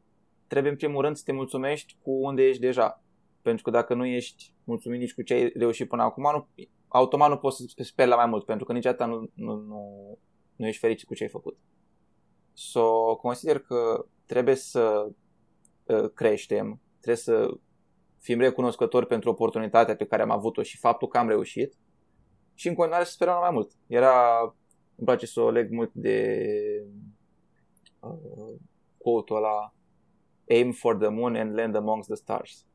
trebuie 0.52 0.73
în 0.73 0.78
primul 0.78 1.02
rând 1.02 1.16
să 1.16 1.23
te 1.25 1.32
mulțumești 1.32 1.97
cu 2.02 2.11
unde 2.11 2.42
ești 2.42 2.61
deja. 2.61 3.02
Pentru 3.42 3.62
că 3.62 3.71
dacă 3.71 3.94
nu 3.94 4.06
ești 4.06 4.54
mulțumit 4.64 5.00
nici 5.00 5.14
cu 5.14 5.23
ce 5.23 5.35
ai 5.35 5.52
reușit 5.54 5.88
până 5.88 6.02
acum, 6.02 6.23
nu, 6.23 6.49
automat 6.88 7.28
nu 7.28 7.37
poți 7.37 7.56
să 7.56 7.82
speri 7.82 8.09
la 8.09 8.16
mai 8.16 8.26
mult, 8.26 8.44
pentru 8.44 8.64
că 8.64 8.73
niciodată 8.73 9.04
nu, 9.04 9.30
nu, 9.35 9.54
nu, 9.54 10.18
nu 10.56 10.66
ești 10.66 10.80
fericit 10.80 11.06
cu 11.06 11.14
ce 11.14 11.23
ai 11.23 11.28
făcut. 11.28 11.59
So, 12.52 13.16
consider 13.16 13.59
că 13.59 14.06
trebuie 14.26 14.54
să 14.54 15.09
uh, 15.85 16.11
creștem, 16.14 16.80
trebuie 17.00 17.16
să 17.16 17.56
fim 18.18 18.38
recunoscători 18.38 19.06
pentru 19.06 19.30
oportunitatea 19.30 19.97
pe 19.97 20.06
care 20.06 20.23
am 20.23 20.30
avut-o 20.30 20.62
și 20.62 20.78
faptul 20.78 21.09
că 21.09 21.18
am 21.18 21.28
reușit 21.28 21.75
și 22.54 22.68
în 22.68 22.75
continuare 22.75 23.04
să 23.04 23.12
sperăm 23.12 23.35
la 23.35 23.40
mai 23.40 23.50
mult. 23.50 23.73
Era, 23.87 24.40
îmi 24.97 25.06
place 25.06 25.26
să 25.26 25.40
o 25.40 25.50
leg 25.50 25.71
mult 25.71 25.92
de 25.92 26.47
uh, 28.00 28.54
quote-ul 28.99 29.38
ăla 29.38 29.75
Aim 30.49 30.72
for 30.72 30.96
the 30.96 31.08
moon 31.08 31.37
and 31.37 31.54
land 31.54 31.76
amongst 31.76 32.08
the 32.08 32.16
stars. 32.16 32.66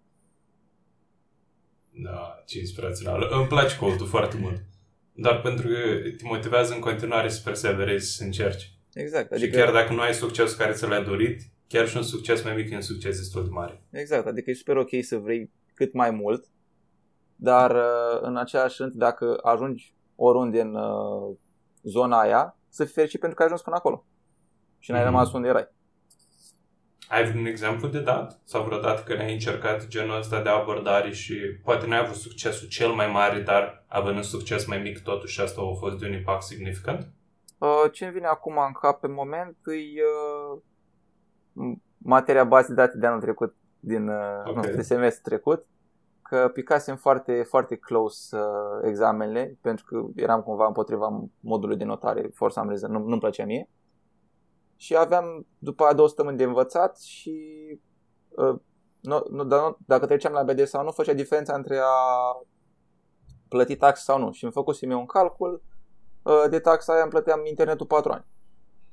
Da, 2.04 2.44
ce 2.46 2.60
inspirațional. 2.60 3.28
Îmi 3.32 3.48
place 3.48 3.78
quote 3.78 4.04
foarte 4.04 4.38
mult. 4.38 4.62
Dar 5.14 5.42
pentru 5.42 5.68
că 5.68 5.74
te 6.18 6.24
motivează 6.24 6.74
în 6.74 6.80
continuare 6.80 7.30
să 7.30 7.42
perseverezi, 7.44 8.16
să 8.16 8.24
încerci. 8.24 8.72
Exact. 8.94 9.32
Adică... 9.32 9.48
Și 9.48 9.64
chiar 9.64 9.74
dacă 9.74 9.94
nu 9.94 10.02
ai 10.02 10.14
succesul 10.14 10.58
care 10.58 10.72
ți 10.72 10.88
l-ai 10.88 11.04
dorit, 11.04 11.42
chiar 11.68 11.88
și 11.88 11.98
un 11.98 12.04
succes 12.04 12.44
mai 12.44 12.56
mic 12.56 12.72
e 12.72 12.76
un 12.76 12.82
succes 12.82 13.18
destul 13.18 13.44
de 13.44 13.50
mare. 13.50 13.84
Exact, 13.90 14.26
adică 14.26 14.50
e 14.50 14.54
super 14.54 14.78
ok 14.78 14.90
să 15.02 15.18
vrei 15.18 15.52
cât 15.74 15.94
mai 15.94 16.12
mult, 16.12 16.46
dar 17.36 17.76
uh, 17.76 18.20
în 18.22 18.38
același 18.38 18.82
rând, 18.82 18.94
dacă 18.94 19.40
ajungi 19.44 19.96
oriunde 20.16 20.62
în 20.62 20.76
uh, 20.76 21.36
zona 21.84 22.20
aia, 22.20 22.58
să 22.70 22.84
fii 22.84 22.94
fericit 22.94 23.20
pentru 23.20 23.38
că 23.38 23.44
ai 23.44 23.48
ajuns 23.48 23.64
până 23.64 23.76
acolo 23.76 24.06
și 24.80 24.92
n-ai 24.92 25.02
mm-hmm. 25.02 25.06
rămas 25.06 25.34
unde 25.34 25.48
erai. 25.48 25.68
Ai 27.10 27.34
un 27.38 27.46
exemplu 27.46 27.88
de 27.88 28.02
dat? 28.02 28.40
Sau 28.44 28.64
vreodată 28.64 29.02
când 29.06 29.20
ai 29.20 29.34
încercat 29.34 29.88
genul 29.88 30.18
ăsta 30.18 30.42
de 30.42 30.50
abordare 30.50 31.12
și 31.12 31.36
poate 31.64 31.88
n-ai 31.88 32.00
avut 32.00 32.16
succesul 32.16 32.68
cel 32.68 32.90
mai 32.92 33.08
mare, 33.08 33.40
dar 33.40 33.86
având 33.88 34.16
un 34.16 34.24
succes 34.24 34.66
mai 34.66 34.78
mic 34.78 35.04
totuși 35.04 35.42
asta 35.42 35.62
a 35.62 35.76
fost 35.80 35.98
de 35.98 36.06
un 36.06 36.14
impact 36.14 36.44
significant? 36.44 37.08
Uh, 37.58 37.92
ce 37.92 38.04
îmi 38.04 38.14
vine 38.14 38.28
acum 38.28 38.58
în 38.68 38.72
cap 38.72 39.00
pe 39.00 39.08
moment 39.08 39.58
e 39.66 40.02
uh, 40.04 41.76
materia 41.98 42.44
bază 42.44 42.68
de 42.68 42.74
date 42.74 42.98
de 42.98 43.08
anul 43.08 43.22
trecut, 43.22 43.56
din 43.80 44.08
uh, 44.08 44.42
okay. 44.46 44.70
nu, 44.70 44.76
de 44.76 44.82
semestru 44.82 45.22
trecut, 45.30 45.66
că 46.22 46.50
picasem 46.54 46.96
foarte, 46.96 47.44
foarte 47.44 47.76
close 47.76 48.38
uh, 48.38 48.44
examenele, 48.84 49.58
pentru 49.62 49.86
că 49.86 50.06
eram 50.16 50.42
cumva 50.42 50.66
împotriva 50.66 51.24
modului 51.40 51.78
de 51.78 51.84
notare, 51.84 52.30
for 52.34 52.52
some 52.52 52.68
reason, 52.68 52.92
nu, 52.92 53.00
nu-mi 53.00 53.20
plăcea 53.20 53.46
mie. 53.46 53.70
Și 54.78 54.96
aveam 54.96 55.48
după 55.58 55.84
a 55.84 55.94
două 55.94 56.08
săptămâni 56.08 56.38
de 56.38 56.44
învățat 56.44 57.00
și 57.00 57.42
uh, 58.30 58.56
nu, 59.02 59.26
nu, 59.30 59.44
nu, 59.44 59.78
dacă 59.86 60.06
treceam 60.06 60.34
la 60.34 60.44
BD 60.44 60.66
sau 60.66 60.84
nu, 60.84 60.92
făcea 60.92 61.14
diferența 61.14 61.56
între 61.56 61.78
a 61.78 62.42
plăti 63.48 63.76
tax 63.76 64.04
sau 64.04 64.20
nu. 64.20 64.32
Și 64.32 64.44
îmi 64.44 64.54
făcusem 64.54 64.92
eu 64.92 65.00
un 65.00 65.06
calcul, 65.06 65.64
uh, 66.24 66.44
de 66.50 66.60
taxa 66.60 66.94
aia 66.94 67.02
îmi 67.02 67.12
plăteam 67.12 67.46
internetul 67.46 67.86
4 67.86 68.12
ani. 68.12 68.26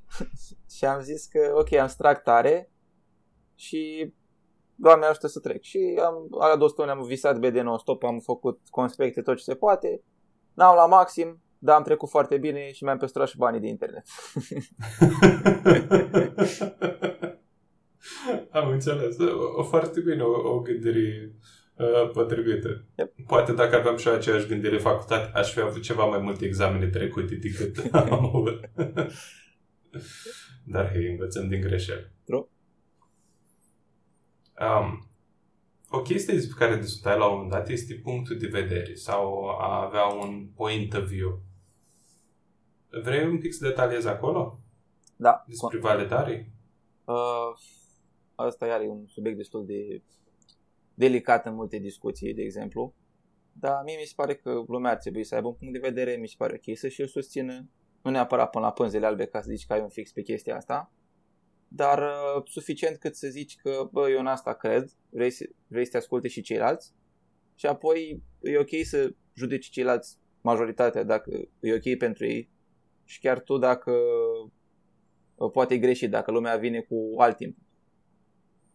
și 0.76 0.85
am 0.85 1.00
zis 1.00 1.26
că 1.26 1.53
ok, 1.57 1.73
am 1.73 1.91
tare 2.25 2.71
și 3.55 4.12
Doamne 4.76 5.07
ajută 5.07 5.26
să 5.26 5.41
trec. 5.41 5.62
Și 5.62 6.00
am, 6.05 6.26
alea 6.38 6.57
două 6.57 6.69
stone 6.69 6.91
am 6.91 7.03
visat 7.03 7.38
BD 7.38 7.57
non-stop, 7.57 8.03
am 8.03 8.19
făcut 8.19 8.61
conspecte 8.71 9.23
tot 9.23 9.37
ce 9.37 9.43
se 9.43 9.55
poate. 9.55 10.03
N-am 10.55 10.76
la 10.76 10.87
maxim, 10.87 11.43
dar 11.64 11.76
am 11.76 11.83
trecut 11.83 12.09
foarte 12.09 12.38
bine 12.38 12.73
și 12.73 12.85
mi-am 12.85 12.99
păstrat 12.99 13.28
și 13.28 13.37
banii 13.37 13.61
de 13.61 13.66
internet. 13.66 14.04
am 18.50 18.68
înțeles. 18.68 19.16
O, 19.56 19.62
foarte 19.62 20.00
bine, 20.00 20.23
o, 20.23 20.54
o 20.54 20.61
gândire 20.61 21.33
uh, 21.76 22.11
potrivită. 22.12 22.85
Yep. 22.99 23.12
Poate 23.26 23.52
dacă 23.52 23.76
aveam 23.76 23.97
și 23.97 24.09
aceeași 24.09 24.47
gândire 24.47 24.78
facultate, 24.78 25.30
aș 25.35 25.52
fi 25.52 25.61
avut 25.61 25.83
ceva 25.83 26.04
mai 26.04 26.18
multe 26.18 26.44
examene 26.44 26.87
trecute 26.87 27.35
decât 27.35 27.88
am 27.94 28.12
avut. 28.12 28.61
Dar 30.75 30.90
hei, 30.92 31.11
învățăm 31.11 31.49
din 31.49 31.61
greșeli. 31.61 32.12
True. 32.25 32.47
Um, 34.61 35.09
o 35.88 36.02
chestie 36.02 36.35
despre 36.35 36.66
care 36.66 36.80
discutai 36.80 37.18
la 37.18 37.25
un 37.25 37.33
moment 37.33 37.50
dat 37.50 37.68
este 37.68 37.94
punctul 37.94 38.38
de 38.38 38.47
vedere 38.47 38.94
sau 38.94 39.49
a 39.49 39.85
avea 39.85 40.04
un 40.04 40.47
point 40.54 40.94
of 40.94 41.02
view. 41.02 41.42
Vrei 43.03 43.27
un 43.27 43.39
pic 43.39 43.53
să 43.53 43.67
detaliezi 43.67 44.09
acolo? 44.09 44.59
Da. 45.17 45.45
Despre 45.47 45.79
validare? 45.79 46.53
Uh, 47.05 47.59
asta 48.35 48.67
iar 48.67 48.81
e 48.81 48.89
un 48.89 49.07
subiect 49.07 49.37
destul 49.37 49.67
de 49.67 50.03
delicat 50.95 51.47
în 51.47 51.55
multe 51.55 51.79
discuții, 51.79 52.35
de 52.35 52.43
exemplu. 52.43 52.95
Dar 53.53 53.83
mie 53.85 53.97
mi 53.97 54.07
se 54.07 54.13
pare 54.17 54.35
că 54.35 54.65
lumea 54.67 54.91
ar 54.91 54.97
trebui 54.97 55.25
să 55.25 55.35
aibă 55.35 55.49
un 55.49 55.55
punct 55.55 55.73
de 55.73 55.89
vedere, 55.89 56.17
mi 56.17 56.29
se 56.29 56.35
pare 56.39 56.61
ok 56.67 56.77
să 56.77 56.89
și-l 56.89 57.07
susțină. 57.07 57.69
Nu 58.03 58.11
neapărat 58.11 58.51
până 58.51 58.65
la 58.65 58.73
pânzele 58.73 59.07
albe 59.07 59.27
ca 59.27 59.41
să 59.41 59.51
zici 59.51 59.67
că 59.67 59.73
ai 59.73 59.81
un 59.81 59.89
fix 59.89 60.13
pe 60.13 60.23
chestia 60.23 60.57
asta, 60.57 60.93
dar 61.69 61.99
uh, 61.99 62.43
suficient 62.45 62.97
cât 62.97 63.17
să 63.17 63.29
zici 63.29 63.57
că, 63.57 63.89
bă, 63.93 64.11
eu 64.11 64.19
în 64.19 64.27
asta 64.27 64.55
cred, 64.55 64.91
vrei 65.11 65.31
să, 65.31 65.45
vrei 65.67 65.85
să 65.85 65.91
te 65.91 65.97
asculte 65.97 66.29
și 66.29 66.41
ceilalți 66.41 66.93
și 67.55 67.67
apoi 67.67 68.23
e 68.41 68.59
ok 68.59 68.85
să 68.85 69.15
judeci 69.35 69.71
ceilalți 69.71 70.19
majoritatea 70.41 71.03
dacă 71.03 71.31
e 71.61 71.75
ok 71.75 71.99
pentru 71.99 72.27
ei 72.27 72.51
și 73.04 73.20
chiar 73.20 73.40
tu 73.40 73.58
dacă 73.58 73.92
uh, 75.34 75.50
poate 75.52 75.75
e 75.75 75.78
greșit, 75.78 76.11
dacă 76.11 76.30
lumea 76.30 76.56
vine 76.56 76.80
cu 76.80 77.14
alt 77.16 77.37
timp. 77.37 77.56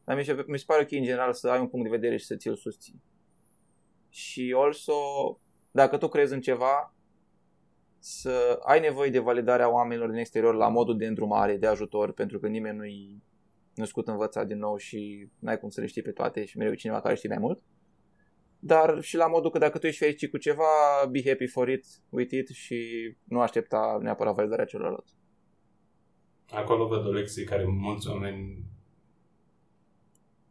Dar 0.03 0.17
mi 0.17 0.24
se, 0.24 0.43
mi 0.48 0.57
se 0.57 0.63
pare 0.67 0.81
ok 0.81 0.91
în 0.91 1.03
general 1.03 1.33
să 1.33 1.50
ai 1.50 1.59
un 1.59 1.67
punct 1.67 1.86
de 1.86 1.95
vedere 1.95 2.17
și 2.17 2.25
să 2.25 2.36
ți-l 2.36 2.55
susții. 2.55 3.01
Și 4.09 4.53
also, 4.57 4.93
dacă 5.71 5.98
tu 5.98 6.07
crezi 6.07 6.33
în 6.33 6.41
ceva, 6.41 6.93
să 8.00 8.59
ai 8.63 8.79
nevoie 8.79 9.09
de 9.09 9.19
validarea 9.19 9.74
oamenilor 9.74 10.09
din 10.09 10.17
exterior 10.17 10.55
la 10.55 10.67
modul 10.67 10.98
de 10.98 11.05
îndrumare, 11.05 11.57
de 11.57 11.67
ajutor, 11.67 12.12
pentru 12.12 12.39
că 12.39 12.48
nimeni 12.48 12.77
nu-i 12.77 13.24
născut 13.75 14.07
învățat 14.07 14.48
din 14.48 14.57
nou 14.57 14.77
și 14.77 15.29
n-ai 15.39 15.59
cum 15.59 15.69
să 15.69 15.81
le 15.81 15.88
știi 15.88 16.01
pe 16.01 16.12
toate 16.12 16.45
și 16.45 16.57
mereu 16.57 16.74
cineva 16.74 17.01
care 17.01 17.15
știe 17.15 17.29
mai 17.29 17.38
mult. 17.39 17.62
Dar 18.60 19.01
și 19.01 19.16
la 19.16 19.28
modul 19.28 19.50
că 19.50 19.58
dacă 19.58 19.78
tu 19.78 19.88
ești 19.88 20.00
fericit 20.00 20.30
cu 20.30 20.38
ceva, 20.38 20.63
be 21.12 21.22
happy 21.25 21.48
for 21.48 21.70
it, 21.70 21.86
with 22.10 22.34
it 22.34 22.48
și 22.48 22.78
nu 23.24 23.42
aștepta 23.42 23.98
neapărat 24.01 24.36
validarea 24.36 24.66
celorlalți. 24.66 25.13
Acolo 26.50 26.88
văd 26.88 27.06
o 27.06 27.12
lecție 27.12 27.44
care 27.44 27.66
mulți 27.66 28.08
oameni 28.08 28.63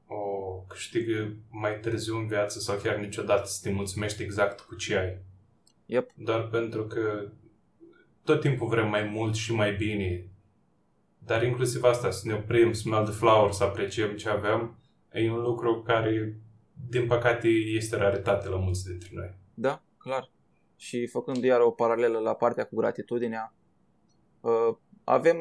o 0.07 0.53
câștigă 0.69 1.37
mai 1.51 1.81
târziu 1.81 2.17
în 2.17 2.27
viață 2.27 2.59
sau 2.59 2.77
chiar 2.77 2.97
niciodată 2.97 3.47
să 3.47 3.61
te 3.63 3.71
mulțumești 3.71 4.23
exact 4.23 4.61
cu 4.61 4.75
ce 4.75 4.97
ai. 4.97 5.19
Yep. 5.87 6.11
Doar 6.15 6.49
pentru 6.49 6.87
că 6.87 7.29
tot 8.25 8.41
timpul 8.41 8.69
vrem 8.69 8.89
mai 8.89 9.03
mult 9.03 9.35
și 9.35 9.53
mai 9.53 9.75
bine. 9.75 10.29
Dar 11.19 11.43
inclusiv 11.43 11.83
asta, 11.83 12.11
să 12.11 12.29
ne 12.29 12.35
oprim, 12.35 12.73
smell 12.73 13.05
the 13.05 13.13
flower, 13.13 13.51
să 13.51 13.65
apreciem 13.65 14.17
ce 14.17 14.29
avem, 14.29 14.79
e 15.13 15.31
un 15.31 15.41
lucru 15.41 15.83
care, 15.83 16.37
din 16.89 17.07
păcate, 17.07 17.49
este 17.49 17.97
raritate 17.97 18.49
la 18.49 18.57
mulți 18.57 18.85
dintre 18.85 19.11
noi. 19.13 19.35
Da, 19.55 19.83
clar. 19.99 20.31
Și 20.77 21.07
făcând 21.07 21.45
iar 21.45 21.61
o 21.61 21.71
paralelă 21.71 22.19
la 22.19 22.35
partea 22.35 22.65
cu 22.65 22.77
gratitudinea, 22.77 23.55
uh, 24.41 24.77
avem, 25.05 25.37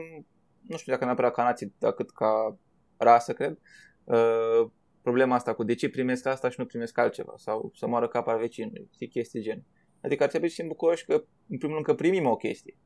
nu 0.62 0.78
știu 0.78 0.92
dacă 0.92 1.06
neapărat 1.06 1.34
ca 1.34 1.44
nație, 1.44 1.74
dar 1.80 1.92
cât 1.92 2.12
ca 2.12 2.58
rasă, 2.98 3.34
cred, 3.34 3.60
uh, 4.04 4.70
problema 5.02 5.36
asta 5.36 5.54
cu 5.54 5.64
de 5.64 5.76
ce 5.76 5.90
primesc 5.90 6.26
asta 6.26 6.50
și 6.50 6.60
nu 6.60 6.66
primesc 6.66 6.98
altceva 6.98 7.34
sau 7.36 7.72
să 7.76 7.88
moară 7.88 8.08
capa 8.08 8.36
vecinului, 8.36 8.90
știi, 8.94 9.08
chestii 9.08 9.42
gen. 9.42 9.66
Adică 10.02 10.24
ar 10.24 10.30
trebui 10.30 10.50
să 10.50 10.56
fim 10.60 10.68
bucuroși 10.68 11.06
că, 11.06 11.24
în 11.50 11.58
primul 11.58 11.74
rând, 11.74 11.86
că 11.86 11.94
primim 11.94 12.26
o 12.26 12.36
chestie. 12.36 12.78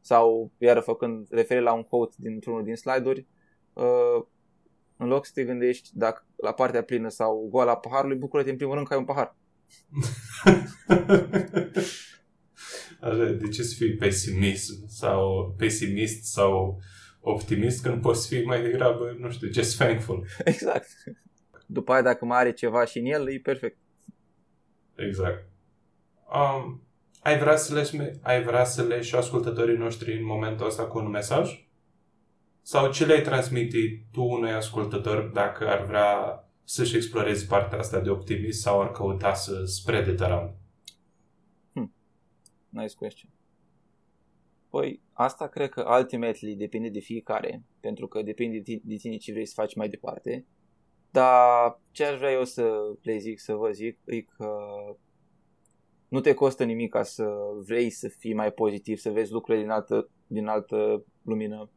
Sau, 0.00 0.52
iară 0.58 0.80
făcând 0.80 1.26
referire 1.30 1.64
la 1.64 1.72
un 1.72 1.82
quote 1.82 2.14
dintr-unul 2.18 2.64
din 2.64 2.74
slide-uri, 2.74 3.26
uh, 3.72 4.26
în 4.96 5.06
loc 5.06 5.26
să 5.26 5.30
te 5.34 5.44
gândești 5.44 5.90
dacă 5.92 6.26
la 6.36 6.52
partea 6.52 6.82
plină 6.82 7.08
sau 7.08 7.48
goală 7.50 7.70
a 7.70 7.76
paharului, 7.76 8.16
bucură-te 8.16 8.50
în 8.50 8.56
primul 8.56 8.74
rând 8.74 8.86
că 8.86 8.92
ai 8.92 8.98
un 8.98 9.04
pahar. 9.04 9.36
Așa, 13.00 13.24
de 13.24 13.48
ce 13.48 13.62
să 13.62 13.74
fii 13.74 13.96
pesimist 13.96 14.88
sau 14.88 15.54
pesimist 15.58 16.24
sau 16.24 16.80
optimist 17.20 17.82
când 17.82 18.00
poți 18.00 18.28
fi 18.28 18.42
mai 18.42 18.62
degrabă, 18.62 19.16
nu 19.18 19.30
știu, 19.30 19.52
just 19.52 19.78
thankful. 19.78 20.26
Exact. 20.44 20.88
După 21.66 21.92
aia, 21.92 22.02
dacă 22.02 22.24
mai 22.24 22.38
are 22.38 22.52
ceva 22.52 22.84
și 22.84 22.98
în 22.98 23.04
el, 23.04 23.28
e 23.28 23.38
perfect. 23.42 23.76
Exact. 24.94 25.48
Um, 26.32 26.82
ai, 27.20 27.38
vrea 27.38 27.56
să 27.56 27.74
le, 27.74 28.18
ai 28.22 28.42
vrea 28.42 28.64
să 28.64 28.82
le 28.82 29.00
și 29.00 29.14
ascultătorii 29.14 29.76
noștri 29.76 30.16
în 30.18 30.24
momentul 30.24 30.66
ăsta 30.66 30.86
cu 30.86 30.98
un 30.98 31.08
mesaj? 31.08 31.65
Sau 32.68 32.90
ce 32.90 33.06
le-ai 33.06 33.22
transmite 33.22 34.06
tu 34.12 34.22
unui 34.22 34.50
ascultător 34.50 35.22
dacă 35.22 35.68
ar 35.68 35.84
vrea 35.84 36.44
să-și 36.64 36.96
exploreze 36.96 37.46
partea 37.48 37.78
asta 37.78 38.00
de 38.00 38.10
optimism 38.10 38.60
sau 38.60 38.80
ar 38.80 38.90
căuta 38.90 39.34
să 39.34 39.64
spread 39.64 40.06
it 40.06 40.20
around? 40.20 40.54
Hmm. 41.72 41.94
Nice 42.68 42.94
question. 42.94 43.30
Păi, 44.70 45.02
asta 45.12 45.46
cred 45.48 45.68
că 45.68 45.96
ultimately 45.98 46.54
depinde 46.54 46.88
de 46.88 47.00
fiecare, 47.00 47.62
pentru 47.80 48.06
că 48.06 48.22
depinde 48.22 48.80
de 48.82 48.96
tine 48.96 49.16
ce 49.16 49.32
vrei 49.32 49.46
să 49.46 49.54
faci 49.56 49.74
mai 49.74 49.88
departe. 49.88 50.46
Dar 51.10 51.80
ce 51.90 52.04
aș 52.04 52.16
vrea 52.16 52.32
eu 52.32 52.44
să 52.44 52.72
le 53.02 53.16
zic, 53.16 53.40
să 53.40 53.54
vă 53.54 53.70
zic, 53.70 53.98
e 54.04 54.20
că 54.20 54.56
nu 56.08 56.20
te 56.20 56.34
costă 56.34 56.64
nimic 56.64 56.90
ca 56.90 57.02
să 57.02 57.26
vrei 57.66 57.90
să 57.90 58.08
fii 58.08 58.34
mai 58.34 58.52
pozitiv, 58.52 58.98
să 58.98 59.10
vezi 59.10 59.32
lucrurile 59.32 59.62
din 59.62 59.72
altă, 59.72 60.10
din 60.26 60.46
altă 60.46 61.04
lumină, 61.22 61.70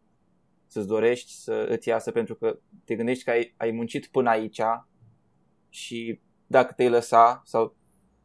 să-ți 0.69 0.87
dorești 0.87 1.31
să 1.31 1.65
îți 1.69 1.87
iasă 1.87 2.11
pentru 2.11 2.35
că 2.35 2.59
te 2.85 2.95
gândești 2.95 3.23
că 3.23 3.29
ai, 3.29 3.53
ai 3.57 3.71
muncit 3.71 4.07
până 4.07 4.29
aici 4.29 4.61
și 5.69 6.21
dacă 6.47 6.73
te-ai 6.73 6.89
lăsa 6.89 7.41
sau 7.45 7.75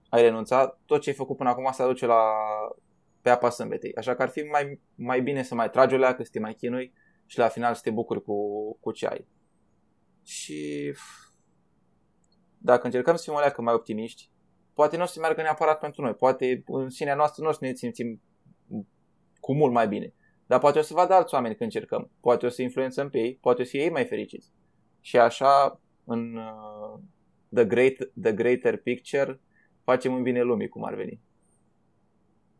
ai 0.08 0.22
renunțat, 0.22 0.80
tot 0.86 1.00
ce 1.00 1.10
ai 1.10 1.16
făcut 1.16 1.36
până 1.36 1.48
acum 1.48 1.72
se 1.72 1.82
aduce 1.82 2.06
la, 2.06 2.22
pe 3.20 3.30
apa 3.30 3.50
sâmbetei. 3.50 3.94
Așa 3.94 4.14
că 4.14 4.22
ar 4.22 4.28
fi 4.28 4.40
mai, 4.40 4.80
mai 4.94 5.22
bine 5.22 5.42
să 5.42 5.54
mai 5.54 5.70
tragi 5.70 5.94
o 5.94 5.98
leacă, 5.98 6.22
să 6.22 6.28
te 6.32 6.38
mai 6.38 6.54
chinui 6.54 6.92
și 7.26 7.38
la 7.38 7.48
final 7.48 7.74
să 7.74 7.80
te 7.84 7.90
bucuri 7.90 8.22
cu, 8.22 8.34
cu 8.80 8.90
ce 8.90 9.06
ai. 9.06 9.28
Și 10.22 10.92
dacă 12.58 12.86
încercăm 12.86 13.16
să 13.16 13.22
fim 13.24 13.34
o 13.34 13.38
leacă 13.38 13.62
mai 13.62 13.74
optimiști, 13.74 14.30
poate 14.74 14.96
nu 14.96 15.02
o 15.02 15.06
să 15.06 15.20
meargă 15.20 15.42
neapărat 15.42 15.78
pentru 15.78 16.02
noi, 16.02 16.14
poate 16.14 16.62
în 16.66 16.90
sinea 16.90 17.14
noastră 17.14 17.42
nu 17.42 17.48
o 17.48 17.52
să 17.52 17.58
ne 17.60 17.74
simțim 17.74 18.22
cu 19.40 19.54
mult 19.54 19.72
mai 19.72 19.88
bine. 19.88 20.14
Dar 20.46 20.58
poate 20.58 20.78
o 20.78 20.82
să 20.82 20.94
vadă 20.94 21.14
alți 21.14 21.34
oameni 21.34 21.54
când 21.54 21.72
încercăm, 21.72 22.10
poate 22.20 22.46
o 22.46 22.48
să 22.48 22.62
influențăm 22.62 23.10
pe 23.10 23.18
ei, 23.18 23.38
poate 23.40 23.60
o 23.60 23.64
să 23.64 23.70
fie 23.70 23.82
ei 23.82 23.90
mai 23.90 24.04
fericiți. 24.04 24.52
Și 25.00 25.18
așa, 25.18 25.80
în 26.04 26.36
uh, 26.36 27.00
the, 27.54 27.64
great, 27.64 27.94
the 28.22 28.32
greater 28.32 28.76
picture, 28.76 29.40
facem 29.82 30.14
un 30.14 30.22
bine 30.22 30.42
lumii, 30.42 30.68
cum 30.68 30.84
ar 30.84 30.94
veni. 30.94 31.20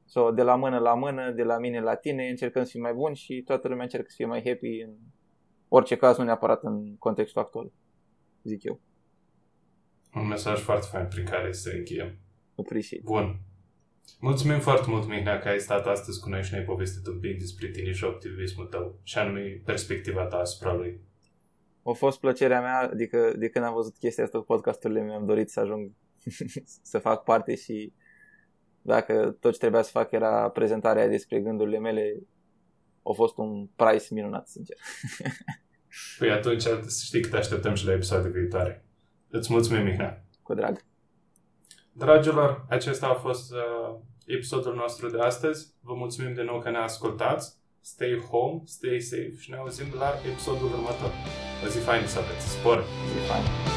So, 0.04 0.30
de 0.30 0.42
la 0.42 0.56
mână 0.56 0.78
la 0.78 0.94
mână, 0.94 1.30
de 1.30 1.42
la 1.42 1.58
mine 1.58 1.80
la 1.80 1.94
tine, 1.94 2.28
încercăm 2.28 2.64
să 2.64 2.70
fim 2.70 2.80
mai 2.80 2.92
buni 2.92 3.16
și 3.16 3.42
toată 3.42 3.68
lumea 3.68 3.82
încercă 3.82 4.06
să 4.08 4.14
fie 4.16 4.26
mai 4.26 4.42
happy 4.44 4.80
în 4.80 4.94
orice 5.68 5.96
caz, 5.96 6.16
nu 6.16 6.24
neapărat 6.24 6.62
în 6.62 6.96
contextul 6.96 7.40
actual, 7.40 7.72
zic 8.42 8.62
eu. 8.62 8.80
Un 10.14 10.26
mesaj 10.26 10.60
foarte 10.60 10.86
fain 10.90 11.06
prin 11.06 11.24
care 11.24 11.52
să 11.52 11.72
încheiem. 11.76 12.18
Appreciate. 12.54 13.02
Bun. 13.04 13.40
Mulțumim 14.20 14.60
foarte 14.60 14.90
mult, 14.90 15.08
Mihnea, 15.08 15.38
că 15.38 15.48
ai 15.48 15.58
stat 15.58 15.86
astăzi 15.86 16.20
cu 16.20 16.28
noi 16.28 16.42
și 16.42 16.52
ne-ai 16.52 16.64
povestit 16.64 17.06
un 17.06 17.18
pic 17.18 17.38
despre 17.38 17.68
tine 17.68 17.92
și 17.92 18.04
optimismul 18.04 18.66
tău 18.66 19.00
și 19.02 19.18
anume 19.18 19.62
perspectiva 19.64 20.24
ta 20.24 20.36
asupra 20.36 20.72
lui. 20.74 21.00
A 21.84 21.92
fost 21.92 22.20
plăcerea 22.20 22.60
mea, 22.60 22.78
adică 22.78 23.34
de 23.36 23.48
când 23.48 23.64
am 23.64 23.74
văzut 23.74 23.96
chestia 23.96 24.24
asta 24.24 24.38
cu 24.38 24.44
podcasturile, 24.44 25.02
mi-am 25.02 25.26
dorit 25.26 25.50
să 25.50 25.60
ajung 25.60 25.92
să 26.90 26.98
fac 26.98 27.22
parte 27.22 27.54
și 27.54 27.92
dacă 28.82 29.36
tot 29.40 29.52
ce 29.52 29.58
trebuia 29.58 29.82
să 29.82 29.90
fac 29.90 30.12
era 30.12 30.50
prezentarea 30.50 31.08
despre 31.08 31.40
gândurile 31.40 31.78
mele, 31.78 32.22
a 33.02 33.12
fost 33.14 33.36
un 33.36 33.66
price 33.66 34.06
minunat, 34.10 34.48
sincer. 34.48 34.76
Păi 36.18 36.30
atunci 36.30 36.62
să 36.62 37.02
știi 37.04 37.22
că 37.22 37.28
te 37.28 37.36
așteptăm 37.36 37.74
și 37.74 37.86
la 37.86 37.92
episoade 37.92 38.28
viitoare. 38.28 38.84
Îți 39.28 39.52
mulțumim, 39.52 39.84
Mihnea. 39.84 40.24
Cu 40.42 40.54
drag. 40.54 40.84
Dragilor, 41.96 42.64
acesta 42.68 43.06
a 43.06 43.14
fost 43.14 43.52
uh, 43.52 43.94
episodul 44.26 44.74
nostru 44.74 45.08
de 45.08 45.20
astăzi. 45.20 45.74
Vă 45.80 45.94
mulțumim 45.94 46.34
de 46.34 46.42
nou 46.42 46.60
că 46.60 46.70
ne 46.70 46.78
ascultați. 46.78 47.56
Stay 47.80 48.24
home, 48.30 48.62
stay 48.64 49.00
safe 49.00 49.34
și 49.38 49.50
ne 49.50 49.56
auzim 49.56 49.86
la 49.98 50.12
episodul 50.30 50.66
următor. 50.66 51.10
O 51.64 51.68
zi 51.68 51.78
faină 51.78 52.06
să 52.06 52.18
aveți. 52.18 52.48
Spor! 52.48 52.84
Zi 53.12 53.26
faină! 53.28 53.73